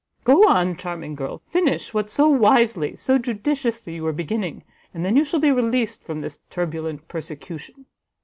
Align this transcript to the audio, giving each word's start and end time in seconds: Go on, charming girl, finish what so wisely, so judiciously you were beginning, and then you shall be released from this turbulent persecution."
Go 0.23 0.47
on, 0.49 0.77
charming 0.77 1.13
girl, 1.13 1.43
finish 1.51 1.93
what 1.93 2.09
so 2.09 2.27
wisely, 2.27 2.95
so 2.95 3.19
judiciously 3.19 3.93
you 3.93 4.01
were 4.03 4.11
beginning, 4.11 4.63
and 4.95 5.05
then 5.05 5.15
you 5.15 5.23
shall 5.23 5.39
be 5.39 5.51
released 5.51 6.03
from 6.03 6.21
this 6.21 6.37
turbulent 6.49 7.07
persecution." 7.07 7.85